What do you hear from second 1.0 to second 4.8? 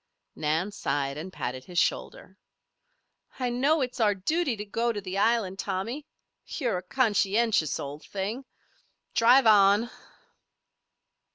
and patted his shoulder. "I know it's our duty to